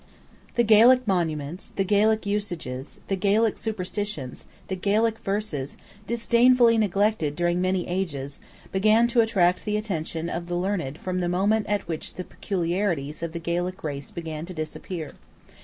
[0.55, 5.77] The Gaelic monuments, the Gaelic usages, the Gaelic superstitions, the Gaelic verses,
[6.07, 8.39] disdainfully neglected during many ages,
[8.71, 13.21] began to attract the attention of the learned from the moment at which the peculiarities
[13.21, 15.13] of the Gaelic race began to disappear.